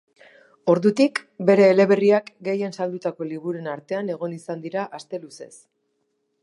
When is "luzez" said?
5.27-5.55